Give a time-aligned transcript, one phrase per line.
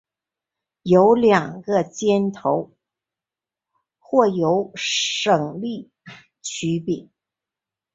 [0.03, 0.07] 改
[0.83, 2.71] 进的耒有两个尖头
[3.99, 5.91] 或有省力
[6.41, 7.11] 曲柄。